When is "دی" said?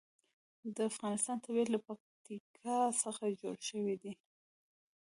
4.03-4.13